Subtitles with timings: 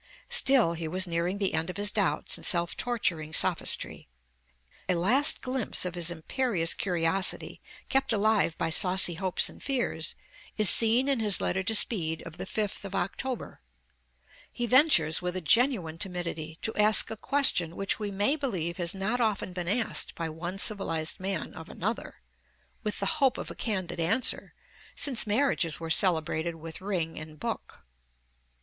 [0.29, 4.07] Still, he was nearing the end of his doubts and self torturing sophistry.
[4.89, 10.15] A last glimpse of his imperious curiosity, kept alive by saucy hopes and fears,
[10.57, 13.61] is seen in his letter to Speed of the 5th of October.
[14.51, 18.95] He ventures, with a genuine timidity, to ask a question which we may believe has
[18.95, 22.15] not often been asked by one civilized man of another,
[22.81, 24.55] with the hope of a candid answer,
[24.95, 27.83] since marriages were celebrated with ring and book.